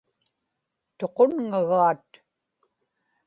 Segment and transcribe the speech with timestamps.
[0.97, 2.07] tuqunŋagaat